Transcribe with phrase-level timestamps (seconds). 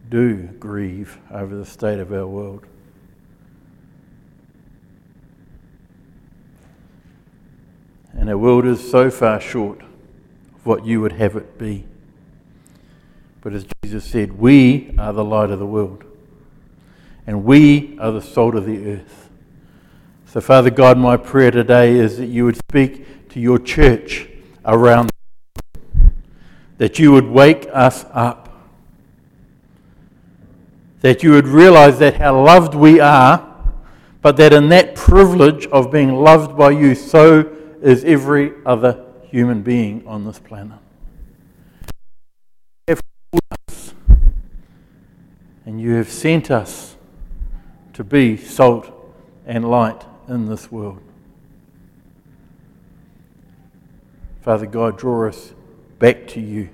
[0.10, 2.68] do grieve over the state of our world.
[8.14, 11.86] And our world is so far short of what you would have it be.
[13.42, 16.04] But as Jesus said, we are the light of the world,
[17.26, 19.29] and we are the salt of the earth.
[20.32, 24.28] So, Father God, my prayer today is that you would speak to your church
[24.64, 25.10] around,
[26.78, 28.70] that you would wake us up,
[31.02, 33.44] that you would realize that how loved we are,
[34.22, 39.64] but that in that privilege of being loved by you, so is every other human
[39.64, 40.78] being on this planet.
[45.66, 46.98] And you have sent us
[47.94, 48.94] to be salt
[49.48, 51.02] and light in this world.
[54.42, 55.54] Father God, draw us
[55.98, 56.70] back to you.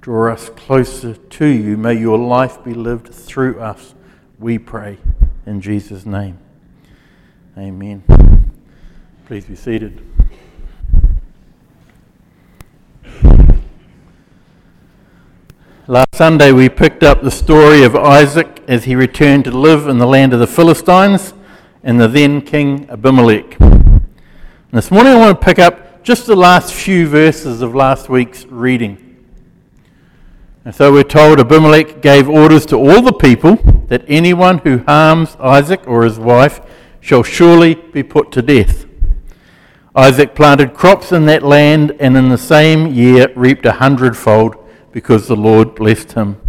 [0.00, 1.76] Draw us closer to you.
[1.76, 3.94] May your life be lived through us,
[4.38, 4.98] we pray.
[5.46, 6.38] In Jesus' name.
[7.56, 8.02] Amen.
[9.26, 10.04] Please be seated.
[15.86, 19.98] Last Sunday, we picked up the story of Isaac as he returned to live in
[19.98, 21.34] the land of the Philistines
[21.84, 23.60] and the then king Abimelech.
[23.60, 24.02] And
[24.72, 28.46] this morning, I want to pick up just the last few verses of last week's
[28.46, 29.00] reading.
[30.64, 33.56] And so we're told Abimelech gave orders to all the people
[33.88, 36.62] that anyone who harms Isaac or his wife
[37.00, 38.86] shall surely be put to death.
[39.94, 44.56] Isaac planted crops in that land and in the same year reaped a hundredfold
[44.90, 46.40] because the Lord blessed him.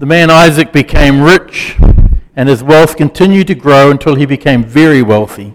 [0.00, 1.76] The man Isaac became rich,
[2.34, 5.54] and his wealth continued to grow until he became very wealthy.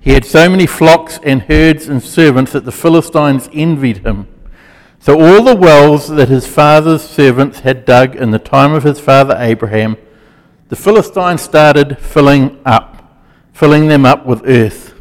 [0.00, 4.28] He had so many flocks and herds and servants that the Philistines envied him.
[4.98, 9.00] So all the wells that his father's servants had dug in the time of his
[9.00, 9.96] father Abraham,
[10.68, 13.18] the Philistines started filling up,
[13.52, 14.94] filling them up with earth.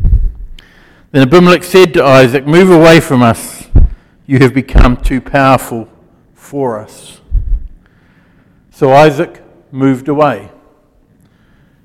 [1.11, 3.63] Then Abimelech said to Isaac, Move away from us
[4.25, 5.89] you have become too powerful
[6.33, 7.19] for us.
[8.71, 10.49] So Isaac moved away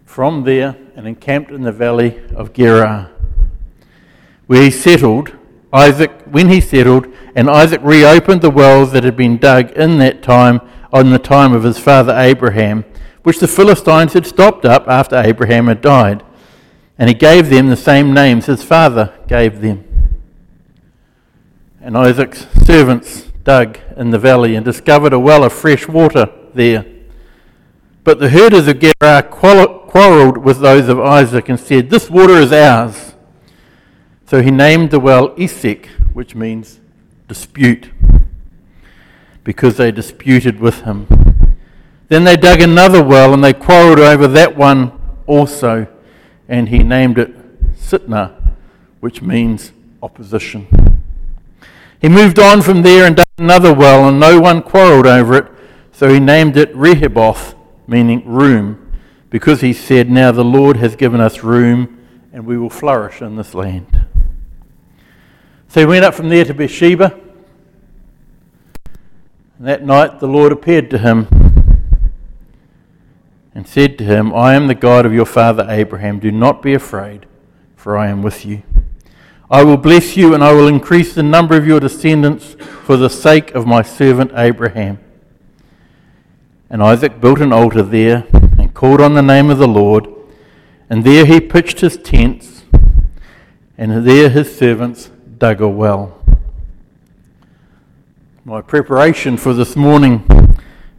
[0.09, 3.11] from there and encamped in the valley of Gerar,
[4.47, 5.37] where he settled.
[5.71, 10.23] Isaac, when he settled, and Isaac reopened the wells that had been dug in that
[10.23, 10.63] time
[10.95, 12.87] on the time of his father Abraham,
[13.23, 16.25] which the Philistines had stopped up after Abraham had died.
[16.97, 19.85] And he gave them the same names his father gave them.
[21.83, 26.87] And Isaac's servants dug in the valley and discovered a well of fresh water there.
[28.05, 29.23] But the herders of Gerar
[29.89, 33.15] quarreled with those of Isaac and said, This water is ours.
[34.27, 36.79] So he named the well Esek, which means
[37.27, 37.91] dispute,
[39.43, 41.07] because they disputed with him.
[42.09, 44.93] Then they dug another well and they quarreled over that one
[45.27, 45.87] also,
[46.49, 48.55] and he named it Sitnah,
[49.01, 49.73] which means
[50.03, 50.67] opposition.
[51.99, 55.51] He moved on from there and dug another well, and no one quarreled over it,
[55.93, 57.55] so he named it Rehoboth,
[57.87, 58.88] meaning room,
[59.31, 61.99] because he said, Now the Lord has given us room,
[62.33, 64.07] and we will flourish in this land.
[65.69, 67.19] So he went up from there to Beersheba.
[69.59, 71.27] And that night the Lord appeared to him
[73.55, 76.21] and said to him, I am the God of your father Abraham.
[76.21, 77.27] Do not be afraid,
[77.77, 78.63] for I am with you.
[79.51, 83.11] I will bless you, and I will increase the number of your descendants for the
[83.11, 85.01] sake of my servant Abraham.
[86.71, 88.27] And Isaac built an altar there
[88.79, 90.07] called on the name of the Lord.
[90.89, 92.63] And there he pitched his tents,
[93.77, 96.23] and there his servants dug a well.
[98.45, 100.25] My preparation for this morning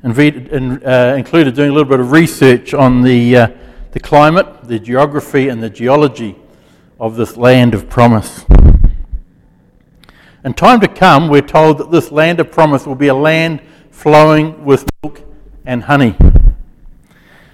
[0.04, 3.48] uh, included doing a little bit of research on the, uh,
[3.94, 6.36] the climate, the geography, and the geology
[7.00, 8.44] of this land of promise.
[10.44, 13.62] In time to come, we're told that this land of promise will be a land
[13.90, 15.22] flowing with milk
[15.66, 16.18] and honey.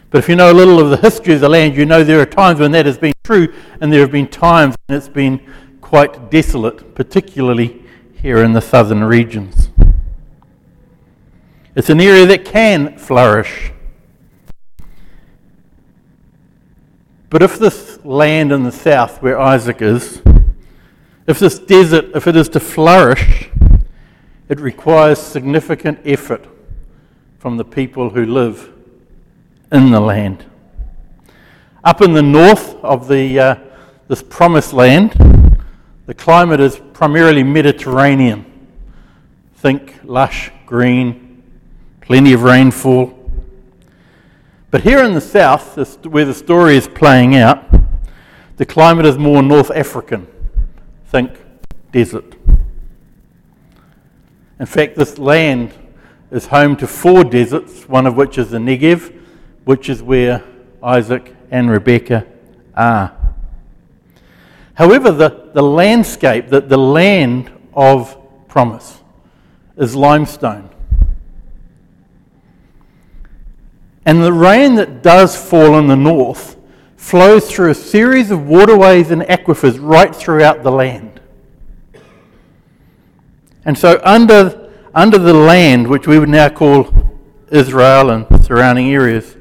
[0.10, 2.22] But if you know a little of the history of the land, you know there
[2.22, 5.42] are times when that has been true, and there have been times when it's been
[5.82, 9.70] quite desolate, particularly here in the southern regions.
[11.76, 13.72] It's an area that can flourish.
[17.30, 20.22] But if this land in the south where Isaac is,
[21.28, 23.50] if this desert, if it is to flourish,
[24.48, 26.48] it requires significant effort
[27.40, 28.72] from the people who live
[29.72, 30.46] in the land.
[31.84, 33.56] Up in the north of the, uh,
[34.08, 35.14] this promised land,
[36.06, 38.46] the climate is primarily Mediterranean.
[39.56, 41.44] Think lush, green,
[42.02, 43.12] plenty of rainfall.
[44.72, 47.64] But here in the south, where the story is playing out,
[48.58, 50.28] the climate is more North African.
[51.08, 51.32] Think
[51.92, 52.36] desert.
[54.60, 55.74] In fact, this land
[56.32, 59.15] is home to four deserts, one of which is the Negev,
[59.66, 60.44] which is where
[60.82, 62.26] Isaac and Rebekah
[62.76, 63.16] are.
[64.76, 68.18] However, the, the landscape, the, the land of
[68.48, 69.02] promise,
[69.78, 70.70] is limestone.
[74.06, 76.58] And the rain that does fall in the north
[76.96, 81.20] flows through a series of waterways and aquifers right throughout the land.
[83.64, 86.94] And so, under, under the land, which we would now call
[87.50, 89.36] Israel and surrounding areas,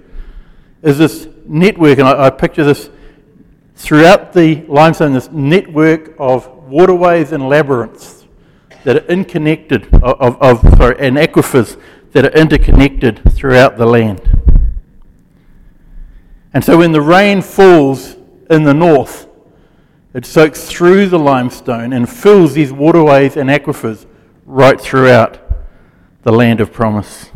[0.85, 2.91] is this network, and I, I picture this
[3.75, 8.27] throughout the limestone, this network of waterways and labyrinths
[8.85, 11.81] that are interconnected, of, of, sorry, and aquifers
[12.13, 14.21] that are interconnected throughout the land.
[16.53, 18.17] And so when the rain falls
[18.51, 19.27] in the north,
[20.13, 24.07] it soaks through the limestone and fills these waterways and aquifers
[24.45, 25.41] right throughout
[26.23, 27.31] the land of promise.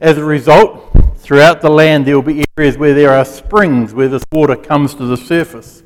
[0.00, 4.08] As a result, throughout the land there will be areas where there are springs where
[4.08, 5.82] this water comes to the surface.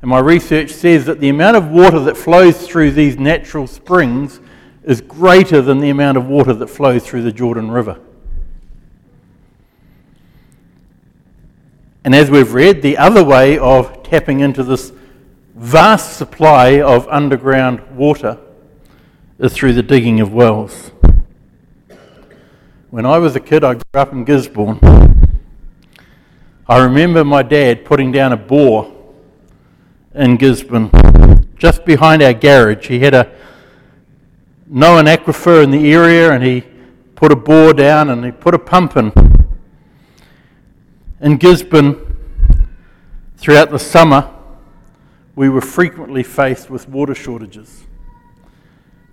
[0.00, 4.40] And my research says that the amount of water that flows through these natural springs
[4.82, 8.00] is greater than the amount of water that flows through the Jordan River.
[12.04, 14.92] And as we've read, the other way of tapping into this
[15.54, 18.40] vast supply of underground water
[19.38, 20.90] is through the digging of wells.
[22.92, 24.78] When I was a kid, I grew up in Gisborne.
[26.68, 28.92] I remember my dad putting down a bore
[30.14, 30.90] in Gisborne,
[31.56, 32.88] just behind our garage.
[32.88, 33.32] He had a
[34.66, 36.64] known aquifer in the area, and he
[37.14, 39.10] put a bore down and he put a pump in
[41.22, 41.96] in Gisborne,
[43.38, 44.28] throughout the summer,
[45.34, 47.84] we were frequently faced with water shortages.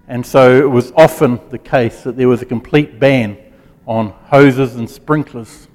[0.09, 3.37] And so it was often the case that there was a complete ban
[3.89, 5.67] on hoses and sprinklers.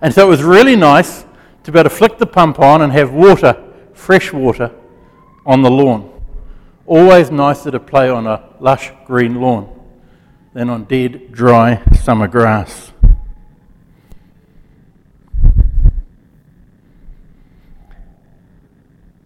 [0.00, 1.24] And so it was really nice
[1.64, 3.60] to be able to flick the pump on and have water,
[3.92, 4.70] fresh water,
[5.44, 6.08] on the lawn.
[6.86, 9.68] Always nicer to play on a lush green lawn
[10.54, 12.92] than on dead, dry summer grass.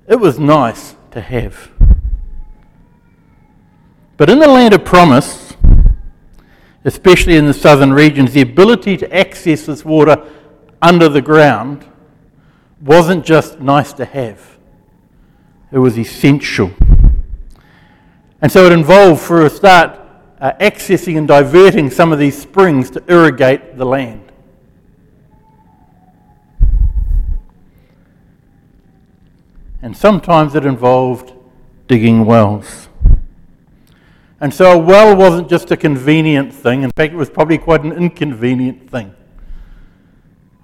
[0.09, 1.71] It was nice to have.
[4.17, 5.46] But in the land of promise,
[6.87, 10.27] especially in the southern regions, the ability to access this water
[10.81, 11.85] under the ground
[12.81, 14.57] wasn't just nice to have,
[15.71, 16.71] it was essential.
[18.41, 20.01] And so it involved, for a start,
[20.41, 24.27] uh, accessing and diverting some of these springs to irrigate the land.
[29.87, 31.33] and sometimes it involved
[31.87, 32.86] digging wells.
[34.47, 37.83] And so a well wasn't just a convenient thing, in fact, it was probably quite
[37.83, 39.13] an inconvenient thing.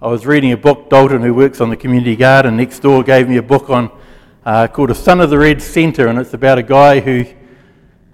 [0.01, 3.29] I was reading a book, Dalton, who works on the community garden next door, gave
[3.29, 3.91] me a book on
[4.47, 7.25] uh, called A Son of the Red Centre, and it's about a guy who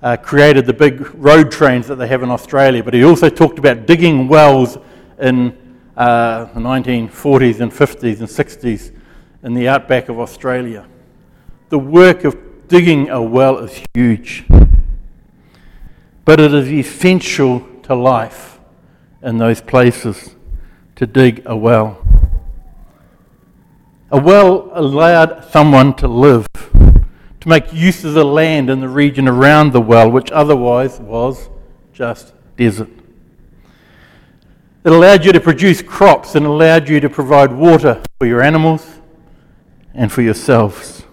[0.01, 2.83] uh, created the big road trains that they have in Australia.
[2.83, 4.79] But he also talked about digging wells
[5.21, 5.55] in
[5.99, 8.91] uh, the 1940s and 50s and 60s
[9.43, 10.87] in the outback of Australia
[11.69, 12.37] the work of
[12.69, 14.45] digging a well is huge,
[16.29, 18.61] but it is essential to life
[19.23, 20.37] in those places
[20.95, 22.07] to dig a well.
[24.11, 29.27] A well allowed someone to live, to make use of the land in the region
[29.27, 31.49] around the well, which otherwise was
[31.95, 32.91] just desert.
[34.85, 38.87] It allowed you to produce crops and allowed you to provide water for your animals
[39.95, 41.05] and for yourselves.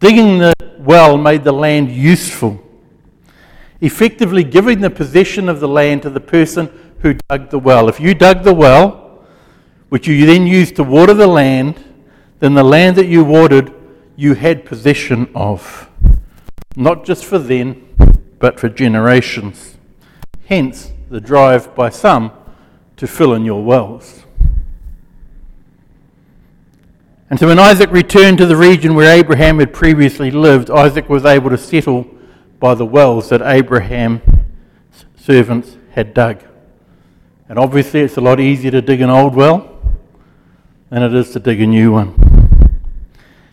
[0.00, 2.63] Digging the well made the land useful,
[3.84, 7.88] effectively giving the possession of the land to the person who dug the well.
[7.88, 9.24] If you dug the well,
[9.90, 11.82] which you then used to water the land,
[12.38, 13.72] then the land that you watered,
[14.16, 15.90] you had possession of,
[16.76, 17.86] not just for then,
[18.38, 19.76] but for generations.
[20.46, 22.32] Hence the drive by some
[22.96, 24.22] to fill in your wells.
[27.28, 31.24] And so when Isaac returned to the region where Abraham had previously lived, Isaac was
[31.24, 32.06] able to settle
[32.64, 34.22] by the wells that Abraham's
[35.16, 36.42] servants had dug.
[37.46, 39.82] And obviously, it's a lot easier to dig an old well
[40.88, 42.14] than it is to dig a new one.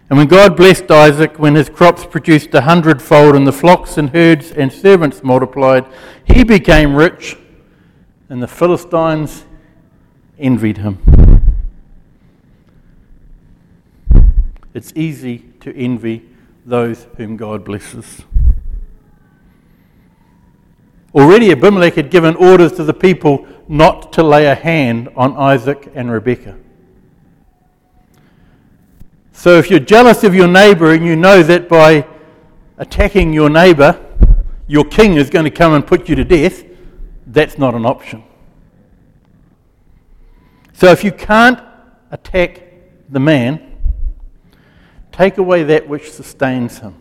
[0.10, 4.12] And when God blessed Isaac, when his crops produced a hundredfold and the flocks and
[4.12, 5.86] herds and servants multiplied,
[6.24, 7.36] he became rich,
[8.30, 9.44] and the Philistines
[10.40, 11.00] envied him.
[14.74, 16.30] It's easy to envy
[16.66, 18.24] those whom God blesses.
[21.14, 25.92] Already Abimelech had given orders to the people not to lay a hand on Isaac
[25.94, 26.58] and Rebekah.
[29.34, 32.08] So if you're jealous of your neighbor and you know that by
[32.78, 34.00] attacking your neighbor,
[34.68, 36.64] your king is going to come and put you to death,
[37.28, 38.24] that's not an option.
[40.74, 41.60] So if you can't
[42.12, 42.64] attack
[43.10, 43.78] the man,
[45.12, 47.01] take away that which sustains him.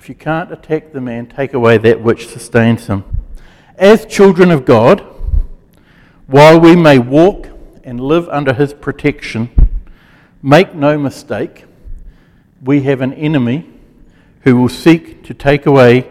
[0.00, 3.04] If you can't attack the man, take away that which sustains him.
[3.76, 5.04] As children of God,
[6.26, 7.48] while we may walk
[7.84, 9.50] and live under his protection,
[10.42, 11.66] make no mistake,
[12.62, 13.68] we have an enemy
[14.44, 16.10] who will seek to take away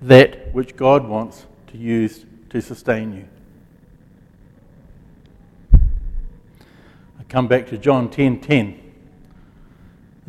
[0.00, 3.28] that which God wants to use to sustain you.
[7.20, 8.40] I come back to John 10:10.
[8.40, 8.87] 10, 10.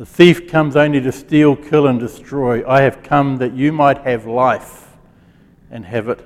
[0.00, 2.66] The thief comes only to steal, kill, and destroy.
[2.66, 4.88] I have come that you might have life
[5.70, 6.24] and have it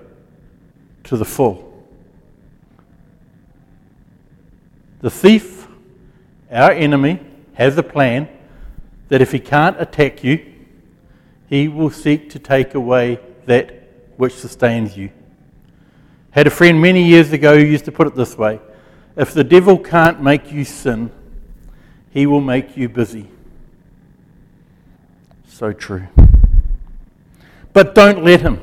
[1.03, 1.85] to the full.
[5.01, 5.67] The thief,
[6.53, 7.19] our enemy,
[7.55, 8.29] has a plan
[9.09, 10.55] that if he can't attack you,
[11.49, 15.11] he will seek to take away that which sustains you.
[16.31, 18.61] Had a friend many years ago who used to put it this way
[19.17, 21.11] if the devil can't make you sin,
[22.13, 23.31] he will make you busy.
[25.55, 26.09] So true.
[27.73, 28.59] But don't let him.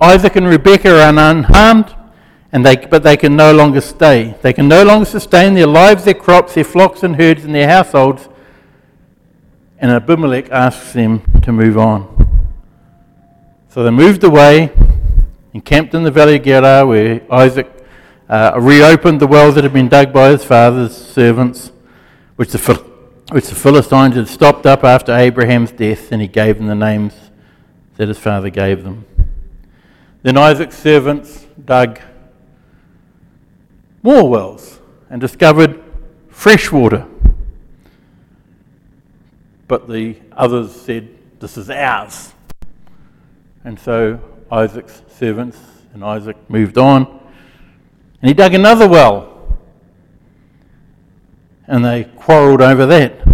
[0.00, 1.94] Isaac and Rebekah are unharmed,
[2.52, 4.34] and they, but they can no longer stay.
[4.40, 7.68] They can no longer sustain their lives, their crops, their flocks and herds, and their
[7.68, 8.30] households.
[9.78, 12.08] And Abimelech asks them to move on.
[13.68, 14.72] So they moved away,
[15.52, 17.70] encamped in the valley of Gerar, where Isaac
[18.30, 21.72] uh, reopened the wells that had been dug by his father's servants,
[22.36, 22.85] which the
[23.30, 27.12] which the Philistines had stopped up after Abraham's death, and he gave them the names
[27.96, 29.04] that his father gave them.
[30.22, 32.00] Then Isaac's servants dug
[34.02, 34.78] more wells
[35.10, 35.82] and discovered
[36.28, 37.06] fresh water.
[39.66, 41.08] But the others said,
[41.40, 42.32] This is ours.
[43.64, 45.58] And so Isaac's servants
[45.92, 49.35] and Isaac moved on, and he dug another well
[51.66, 53.26] and they quarrelled over that.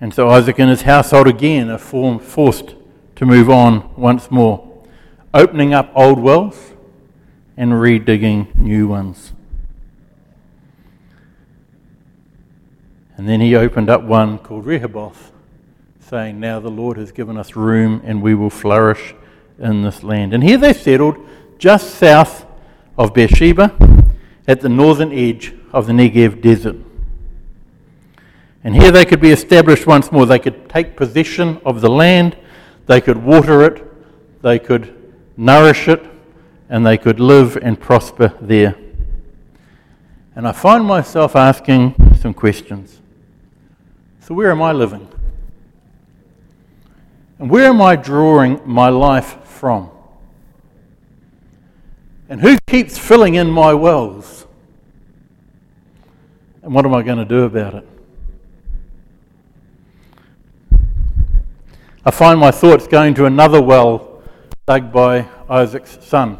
[0.00, 2.74] And so Isaac and his household again are forced
[3.16, 4.66] to move on once more,
[5.34, 6.72] opening up old wells
[7.56, 9.34] and redigging new ones.
[13.18, 15.32] And then he opened up one called Rehoboth,
[16.00, 19.14] saying, Now the Lord has given us room and we will flourish
[19.58, 20.32] in this land.
[20.32, 21.18] And here they settled
[21.58, 22.46] just south
[22.96, 23.99] of Beersheba
[24.46, 26.76] at the northern edge of the Negev desert.
[28.62, 30.26] And here they could be established once more.
[30.26, 32.36] They could take possession of the land,
[32.86, 33.82] they could water it,
[34.42, 34.94] they could
[35.36, 36.04] nourish it,
[36.68, 38.76] and they could live and prosper there.
[40.36, 43.00] And I find myself asking some questions.
[44.20, 45.08] So, where am I living?
[47.38, 49.90] And where am I drawing my life from?
[52.30, 54.46] And who keeps filling in my wells?
[56.62, 57.88] And what am I going to do about it?
[62.04, 64.22] I find my thoughts going to another well
[64.64, 66.38] dug by Isaac's son,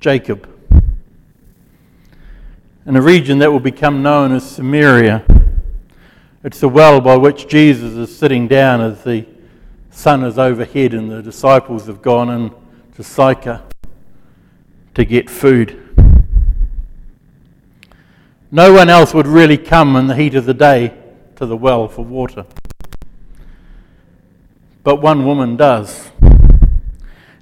[0.00, 0.48] Jacob,
[2.86, 5.22] in a region that will become known as Samaria.
[6.42, 9.26] It's the well by which Jesus is sitting down as the
[9.90, 12.50] sun is overhead and the disciples have gone in
[12.96, 13.62] to Sychar
[14.98, 15.80] to get food.
[18.50, 20.92] No one else would really come in the heat of the day
[21.36, 22.44] to the well for water.
[24.82, 26.10] But one woman does.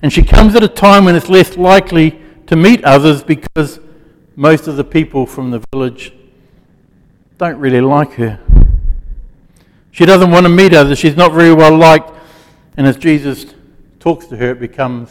[0.02, 3.80] And she comes at a time when it's less likely to meet others because
[4.34, 6.12] most of the people from the village
[7.38, 8.38] don't really like her.
[9.92, 10.98] She doesn't want to meet others.
[10.98, 12.10] She's not very well liked.
[12.76, 13.46] And as Jesus
[13.98, 15.08] talks to her, it becomes,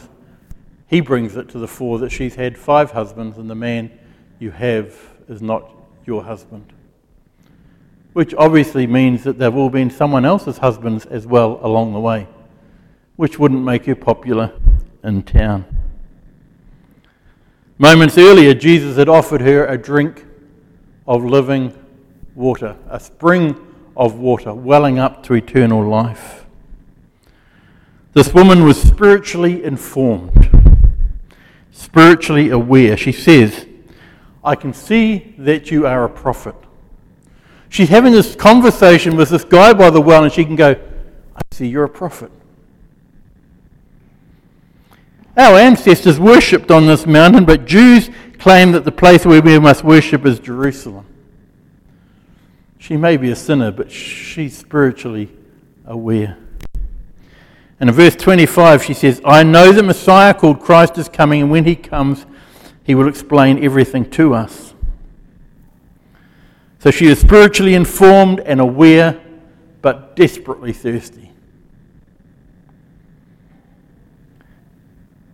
[0.86, 3.90] he brings it to the fore that she's had five husbands and the man
[4.38, 4.96] you have
[5.28, 5.70] is not
[6.06, 6.72] your husband.
[8.12, 12.26] Which obviously means that they've all been someone else's husbands as well along the way,
[13.16, 14.52] which wouldn't make you popular
[15.02, 15.64] in town.
[17.78, 20.24] Moments earlier, Jesus had offered her a drink
[21.06, 21.76] of living
[22.34, 23.54] water, a spring
[23.96, 26.46] of water welling up to eternal life.
[28.12, 30.45] This woman was spiritually informed,
[31.76, 32.96] spiritually aware.
[32.96, 33.66] She says,
[34.42, 36.54] I can see that you are a prophet.
[37.68, 41.40] She's having this conversation with this guy by the well, and she can go, I
[41.52, 42.30] see you're a prophet.
[45.36, 49.84] Our ancestors worshipped on this mountain, but Jews claim that the place where we must
[49.84, 51.04] worship is Jerusalem.
[52.78, 55.30] She may be a sinner, but she's spiritually
[55.84, 56.38] aware.
[57.78, 61.50] And in verse 25, she says, I know the Messiah called Christ is coming, and
[61.50, 62.24] when he comes,
[62.82, 64.74] he will explain everything to us.
[66.78, 69.20] So she is spiritually informed and aware,
[69.82, 71.32] but desperately thirsty.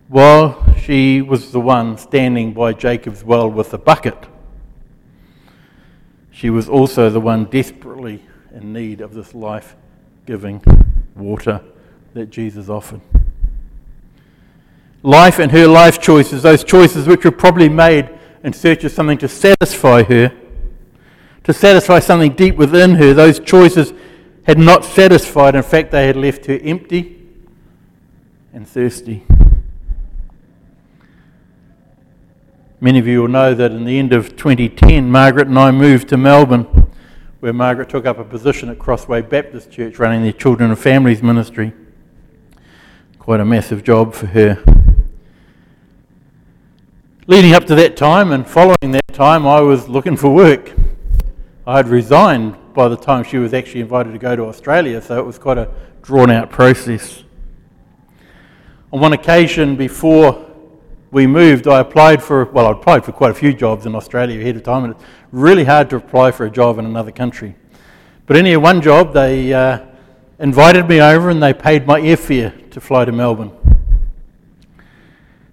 [0.09, 4.17] While she was the one standing by Jacob's well with a bucket,
[6.31, 8.23] she was also the one desperately
[8.53, 9.77] in need of this life
[10.27, 10.63] giving
[11.15, 11.61] water
[12.15, 13.01] that Jesus offered.
[15.03, 18.09] Life and her life choices, those choices which were probably made
[18.45, 20.33] in search of something to satisfy her,
[21.45, 23.93] to satisfy something deep within her, those choices
[24.45, 25.55] had not satisfied.
[25.55, 27.21] In fact, they had left her empty
[28.53, 29.25] and thirsty.
[32.81, 36.09] Many of you will know that in the end of 2010, Margaret and I moved
[36.09, 36.91] to Melbourne,
[37.39, 41.23] where Margaret took up a position at Crossway Baptist Church running their children and families
[41.23, 41.73] ministry.
[43.23, 44.61] Quite a massive job for her.
[47.29, 50.73] Leading up to that time and following that time, I was looking for work.
[51.65, 55.21] I had resigned by the time she was actually invited to go to Australia, so
[55.21, 55.71] it was quite a
[56.03, 57.23] drawn out process.
[58.93, 60.45] On one occasion before
[61.13, 64.41] we moved, I applied for, well, I applied for quite a few jobs in Australia
[64.41, 67.55] ahead of time, and it's really hard to apply for a job in another country.
[68.27, 69.79] But anyway, one job, they uh,
[70.41, 73.53] invited me over and they paid my airfare to fly to Melbourne.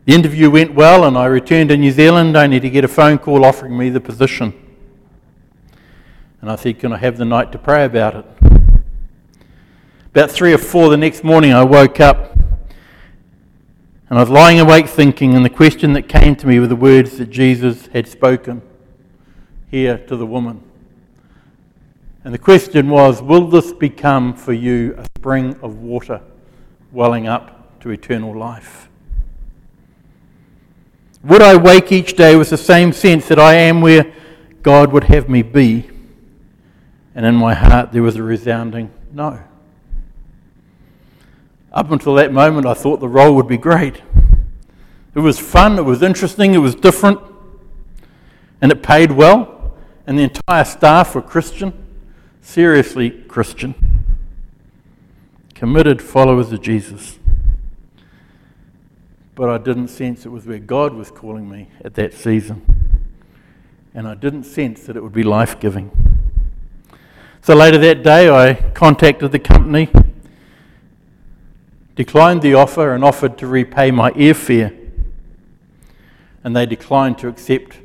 [0.05, 3.19] The interview went well, and I returned to New Zealand only to get a phone
[3.19, 4.53] call offering me the position.
[6.41, 8.25] And I said, Can I have the night to pray about it?
[10.07, 12.35] About three or four the next morning, I woke up
[14.09, 16.75] and I was lying awake thinking, and the question that came to me were the
[16.75, 18.63] words that Jesus had spoken
[19.69, 20.63] here to the woman.
[22.23, 26.21] And the question was Will this become for you a spring of water
[26.91, 28.89] welling up to eternal life?
[31.23, 34.13] Would I wake each day with the same sense that I am where
[34.61, 35.89] God would have me be?
[37.13, 39.39] And in my heart there was a resounding no.
[41.71, 44.01] Up until that moment, I thought the role would be great.
[45.13, 47.19] It was fun, it was interesting, it was different,
[48.61, 49.73] and it paid well,
[50.07, 51.73] and the entire staff were Christian,
[52.41, 53.75] seriously Christian,
[55.59, 57.19] committed followers of Jesus.
[59.35, 62.61] But I didn't sense it was where God was calling me at that season,
[63.93, 65.91] and I didn't sense that it would be life giving.
[67.41, 69.89] So later that day, I contacted the company
[71.97, 74.73] declined the offer and offered to repay my airfare.
[76.45, 77.77] And they declined to accept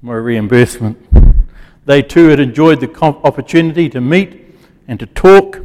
[0.00, 0.96] my reimbursement.
[1.84, 4.54] They too had enjoyed the opportunity to meet
[4.86, 5.58] and to talk.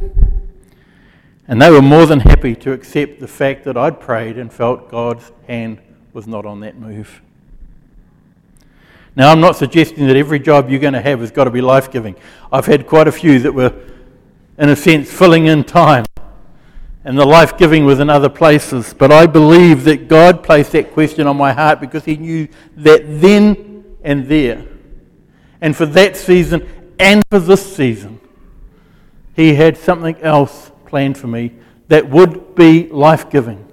[1.52, 4.90] And they were more than happy to accept the fact that I'd prayed and felt
[4.90, 5.82] God's hand
[6.14, 7.20] was not on that move.
[9.14, 11.60] Now, I'm not suggesting that every job you're going to have has got to be
[11.60, 12.16] life giving.
[12.50, 13.70] I've had quite a few that were,
[14.56, 16.06] in a sense, filling in time
[17.04, 18.94] and the life giving was in other places.
[18.94, 23.02] But I believe that God placed that question on my heart because He knew that
[23.20, 24.64] then and there,
[25.60, 26.66] and for that season
[26.98, 28.20] and for this season,
[29.36, 31.50] He had something else planned for me
[31.88, 33.66] that would be life giving,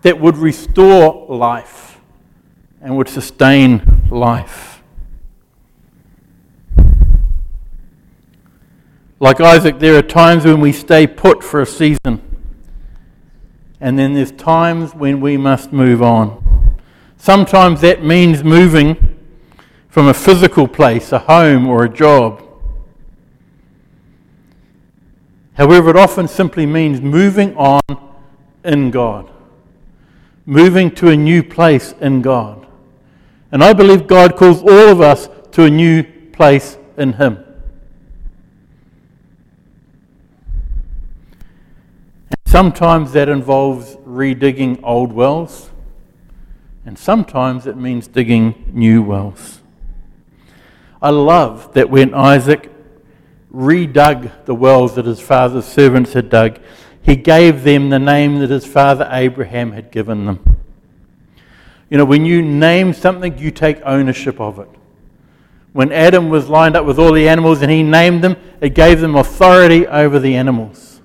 [0.00, 2.00] that would restore life,
[2.80, 4.82] and would sustain life.
[9.20, 12.22] Like Isaac, there are times when we stay put for a season,
[13.78, 16.80] and then there's times when we must move on.
[17.18, 19.18] Sometimes that means moving
[19.90, 22.43] from a physical place, a home, or a job.
[25.54, 27.80] However, it often simply means moving on
[28.64, 29.30] in God,
[30.46, 32.66] moving to a new place in God.
[33.52, 37.38] And I believe God calls all of us to a new place in Him.
[42.46, 45.70] Sometimes that involves redigging old wells,
[46.84, 49.60] and sometimes it means digging new wells.
[51.00, 52.70] I love that when Isaac
[53.54, 56.58] redug the wells that his father's servants had dug,
[57.00, 60.56] he gave them the name that his father Abraham had given them.
[61.90, 64.68] You know, when you name something, you take ownership of it.
[65.72, 69.00] When Adam was lined up with all the animals and he named them, it gave
[69.00, 71.00] them authority over the animals.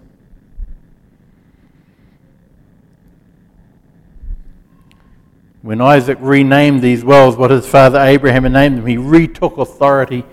[5.62, 10.24] When Isaac renamed these wells, what his father Abraham had named them, he retook authority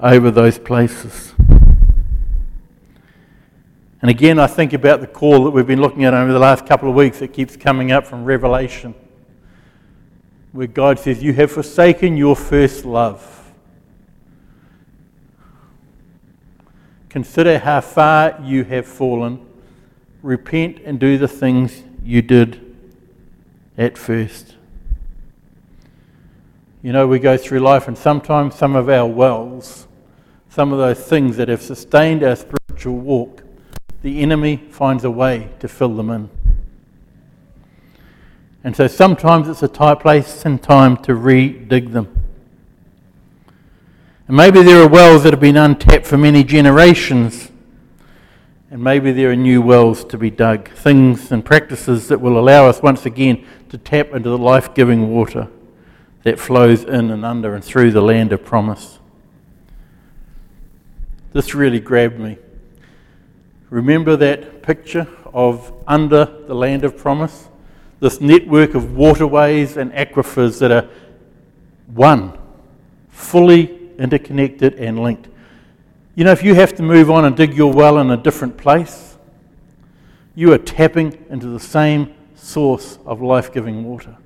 [0.00, 1.33] over those places.
[4.04, 6.66] And again, I think about the call that we've been looking at over the last
[6.66, 8.94] couple of weeks that keeps coming up from Revelation,
[10.52, 13.50] where God says, You have forsaken your first love.
[17.08, 19.40] Consider how far you have fallen.
[20.20, 22.76] Repent and do the things you did
[23.78, 24.54] at first.
[26.82, 29.88] You know, we go through life, and sometimes some of our wells,
[30.50, 33.43] some of those things that have sustained our spiritual walk,
[34.04, 36.28] the enemy finds a way to fill them in.
[38.62, 42.14] And so sometimes it's a tight place and time to re-dig them.
[44.28, 47.50] And maybe there are wells that have been untapped for many generations.
[48.70, 52.66] And maybe there are new wells to be dug, things and practices that will allow
[52.66, 55.48] us once again to tap into the life giving water
[56.24, 58.98] that flows in and under and through the land of promise.
[61.32, 62.36] This really grabbed me.
[63.70, 67.48] Remember that picture of under the land of promise?
[68.00, 70.88] This network of waterways and aquifers that are
[71.86, 72.36] one,
[73.08, 75.28] fully interconnected and linked.
[76.14, 78.56] You know, if you have to move on and dig your well in a different
[78.56, 79.16] place,
[80.34, 84.16] you are tapping into the same source of life giving water.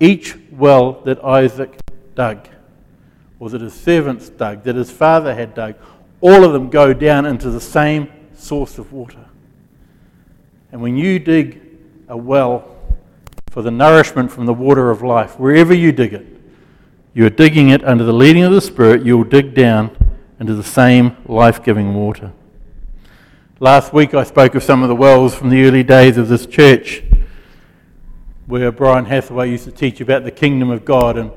[0.00, 1.78] Each well that Isaac
[2.14, 2.48] dug,
[3.38, 5.76] or that his servants dug, that his father had dug,
[6.20, 8.08] all of them go down into the same
[8.44, 9.24] source of water.
[10.70, 11.60] And when you dig
[12.08, 12.76] a well
[13.48, 16.26] for the nourishment from the water of life, wherever you dig it,
[17.14, 19.96] you are digging it under the leading of the Spirit, you will dig down
[20.40, 22.32] into the same life giving water.
[23.60, 26.44] Last week I spoke of some of the wells from the early days of this
[26.44, 27.02] church,
[28.46, 31.30] where Brian Hathaway used to teach about the kingdom of God and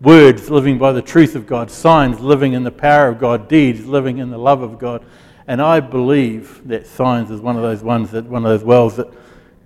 [0.00, 3.86] words living by the truth of God, signs living in the power of God, deeds
[3.86, 5.04] living in the love of God.
[5.48, 8.96] And I believe that signs is one of those ones that one of those wells
[8.96, 9.08] that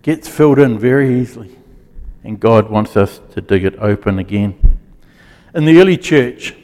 [0.03, 1.59] gets filled in very easily.
[2.23, 4.79] And God wants us to dig it open again.
[5.53, 6.55] In the early church,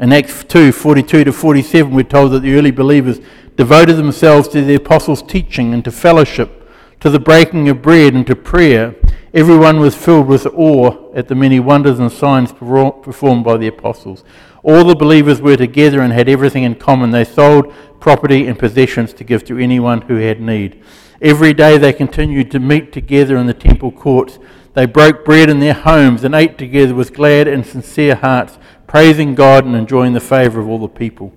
[0.00, 3.20] in Acts 2 42 to 47, we're told that the early believers
[3.56, 8.26] devoted themselves to the apostles' teaching and to fellowship, to the breaking of bread and
[8.26, 8.96] to prayer.
[9.32, 14.24] Everyone was filled with awe at the many wonders and signs performed by the apostles.
[14.62, 17.10] All the believers were together and had everything in common.
[17.10, 20.82] They sold property and possessions to give to anyone who had need.
[21.20, 24.38] Every day they continued to meet together in the temple courts.
[24.74, 29.34] They broke bread in their homes and ate together with glad and sincere hearts, praising
[29.34, 31.32] God and enjoying the favor of all the people.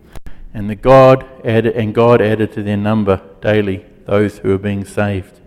[0.53, 4.85] And the God added, and God added to their number daily those who were being
[4.85, 5.39] saved.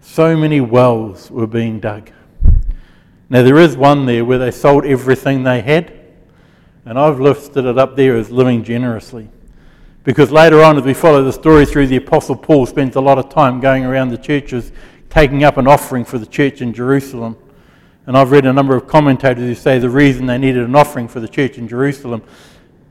[0.00, 2.10] So many wells were being dug.
[3.28, 5.92] Now, there is one there where they sold everything they had,
[6.84, 9.28] and I've listed it up there as living generously.
[10.04, 13.18] Because later on, as we follow the story through, the Apostle Paul spends a lot
[13.18, 14.70] of time going around the churches
[15.10, 17.36] taking up an offering for the church in Jerusalem.
[18.06, 21.08] And I've read a number of commentators who say the reason they needed an offering
[21.08, 22.22] for the church in Jerusalem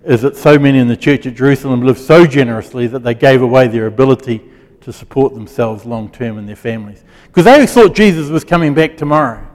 [0.04, 3.42] is that so many in the church at Jerusalem lived so generously that they gave
[3.42, 4.42] away their ability
[4.82, 7.04] to support themselves long term and their families.
[7.28, 9.48] Because they thought Jesus was coming back tomorrow.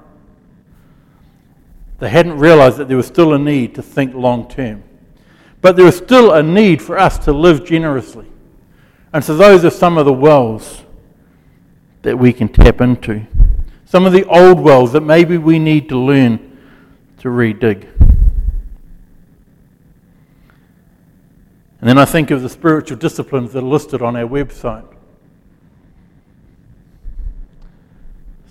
[2.01, 4.83] They hadn't realized that there was still a need to think long term.
[5.61, 8.27] But there is still a need for us to live generously.
[9.13, 10.83] And so those are some of the wells
[12.03, 13.27] that we can tap into.
[13.85, 16.59] Some of the old wells that maybe we need to learn
[17.19, 17.87] to redig.
[21.81, 24.87] And then I think of the spiritual disciplines that are listed on our website.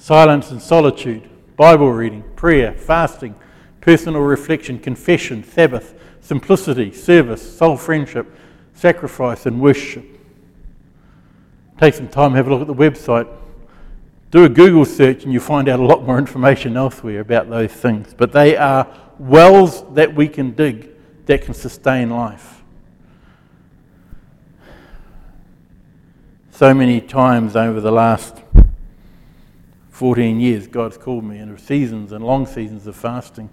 [0.09, 1.29] silence and solitude,
[1.59, 3.35] Bible reading, prayer, fasting,
[3.81, 8.33] personal reflection, confession, Sabbath, simplicity, service, soul friendship,
[8.73, 10.05] sacrifice, and worship.
[11.77, 13.27] Take some time, have a look at the website,
[14.31, 17.73] do a Google search, and you find out a lot more information elsewhere about those
[17.73, 18.13] things.
[18.13, 20.87] But they are wells that we can dig
[21.25, 22.63] that can sustain life.
[26.51, 28.43] So many times over the last
[29.99, 33.49] 14 years, God's called me into seasons and long seasons of fasting,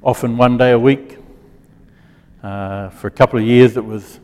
[0.00, 1.18] often one day a week.
[2.40, 4.20] Uh, for a couple of years, it was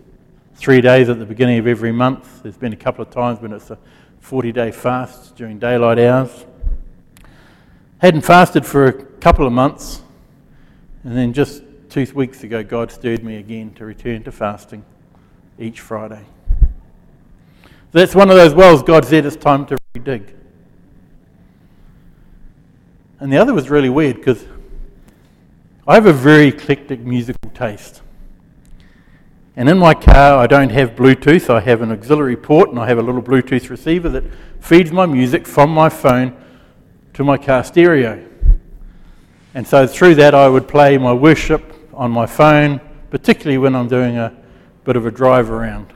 [0.55, 2.45] three days at the beginning of every month.
[2.45, 3.79] There's been a couple of times when it's a
[4.21, 6.47] 40 day fast during daylight hours.
[7.99, 10.03] Hadn't fasted for a couple of months,
[11.03, 14.85] and then just two weeks ago, God stirred me again to return to fasting
[15.59, 16.25] each Friday.
[17.91, 20.37] That's one of those wells God said it's time to dig.
[23.21, 24.47] And the other was really weird because
[25.87, 28.01] I have a very eclectic musical taste.
[29.57, 31.51] And in my car, I don't have Bluetooth.
[31.51, 34.25] I have an auxiliary port and I have a little Bluetooth receiver that
[34.61, 36.35] feeds my music from my phone
[37.13, 38.27] to my car stereo.
[39.53, 42.81] And so through that, I would play my worship on my phone,
[43.11, 44.35] particularly when I'm doing a
[44.85, 45.93] bit of a drive around.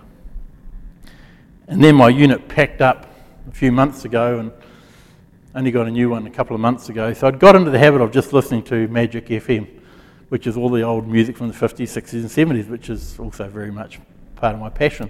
[1.69, 3.07] And then my unit packed up
[3.49, 4.53] a few months ago and
[5.55, 7.12] only got a new one a couple of months ago.
[7.12, 9.69] So I'd got into the habit of just listening to Magic FM,
[10.29, 13.49] which is all the old music from the 50s, 60s, and 70s, which is also
[13.49, 14.01] very much
[14.35, 15.09] part of my passion.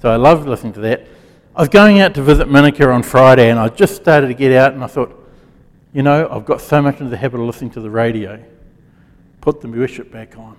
[0.00, 1.06] So I loved listening to that.
[1.56, 4.52] I was going out to visit Minica on Friday and I just started to get
[4.52, 5.24] out and I thought,
[5.92, 8.44] you know, I've got so much into the habit of listening to the radio.
[9.40, 10.56] Put the worship back on.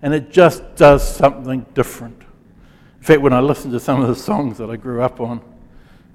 [0.00, 2.22] And it just does something different.
[2.98, 5.42] In fact, when I listen to some of the songs that I grew up on,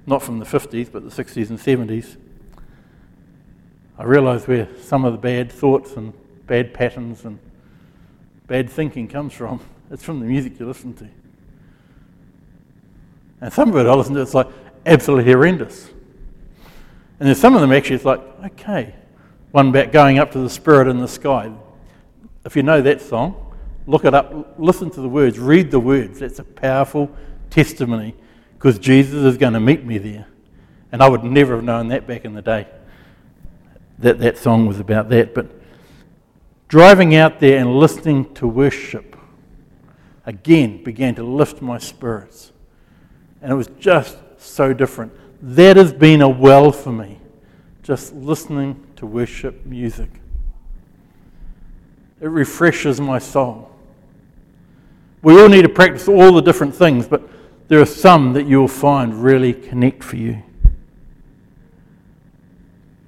[0.06, 2.16] not from the 50s, but the 60s and 70s,
[3.98, 6.12] I realise where some of the bad thoughts and
[6.46, 7.38] bad patterns and
[8.46, 9.60] bad thinking comes from.
[9.90, 11.08] It's from the music you listen to.
[13.42, 14.48] And some of it I listen to, it's like
[14.86, 15.90] absolutely horrendous.
[17.20, 18.94] And then some of them actually, it's like, okay,
[19.52, 21.52] one about going up to the Spirit in the sky.
[22.46, 23.54] If you know that song,
[23.86, 26.20] look it up, listen to the words, read the words.
[26.20, 27.14] That's a powerful
[27.50, 28.16] testimony
[28.64, 30.26] because Jesus is going to meet me there.
[30.90, 32.66] And I would never have known that back in the day,
[33.98, 35.34] that that song was about that.
[35.34, 35.50] But
[36.68, 39.16] driving out there and listening to worship
[40.24, 42.52] again began to lift my spirits.
[43.42, 45.12] And it was just so different.
[45.42, 47.20] That has been a well for me,
[47.82, 50.08] just listening to worship music.
[52.18, 53.70] It refreshes my soul.
[55.20, 57.28] We all need to practice all the different things, but
[57.68, 60.42] there are some that you'll find really connect for you.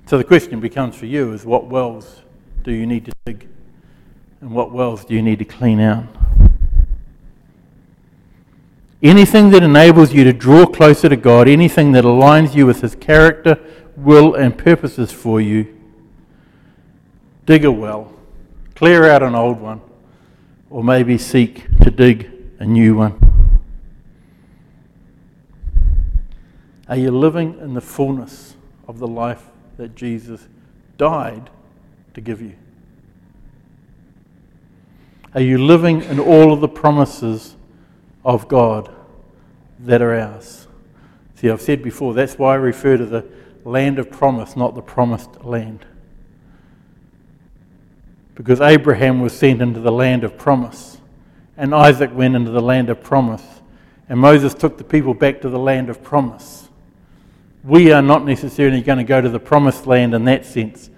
[0.07, 2.23] So the question becomes for you is what wells
[2.63, 3.49] do you need to dig?
[4.41, 6.05] And what wells do you need to clean out?
[9.03, 12.95] Anything that enables you to draw closer to God, anything that aligns you with His
[12.95, 13.59] character,
[13.97, 15.75] will, and purposes for you,
[17.45, 18.13] dig a well,
[18.75, 19.81] clear out an old one,
[20.71, 23.46] or maybe seek to dig a new one.
[26.89, 28.55] Are you living in the fullness
[28.87, 29.45] of the life
[29.77, 30.47] that Jesus
[30.97, 31.51] died
[32.15, 32.55] to give you?
[35.35, 37.57] Are you living in all of the promises
[38.25, 38.95] of God
[39.81, 40.69] that are ours?
[41.35, 43.27] See, I've said before, that's why I refer to the
[43.65, 45.85] land of promise, not the promised land.
[48.37, 50.99] Because Abraham was sent into the land of promise,
[51.57, 53.45] and Isaac went into the land of promise,
[54.09, 56.66] and Moses took the people back to the land of promise
[57.67, 60.89] we are not necessarily going to go to the promised land in that sense,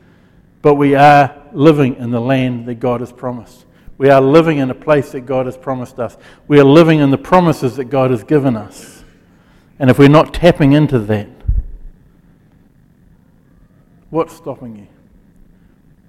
[0.60, 3.64] but we are living in the land that God has promised.
[3.96, 6.16] We are living in a place that God has promised us.
[6.46, 9.02] We are living in the promises that God has given us.
[9.78, 11.28] And if we're not tapping into that,
[14.10, 14.86] what's stopping you?